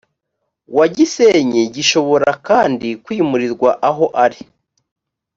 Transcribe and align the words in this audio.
wa 0.77 0.85
gisenyi 0.95 1.61
gishobora 1.75 2.29
kandi 2.47 2.87
kwimurirwa 3.03 3.69
aho 3.89 4.05
ari 4.25 4.41